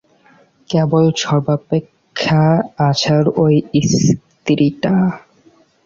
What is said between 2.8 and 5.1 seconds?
অসার ঐ স্ত্রীটা!